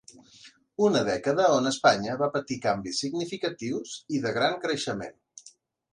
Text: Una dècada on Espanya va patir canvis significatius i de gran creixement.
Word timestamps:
Una 0.85 1.01
dècada 1.09 1.45
on 1.57 1.71
Espanya 1.73 2.15
va 2.23 2.31
patir 2.37 2.57
canvis 2.65 3.03
significatius 3.07 3.95
i 4.17 4.23
de 4.25 4.37
gran 4.39 4.57
creixement. 4.65 5.19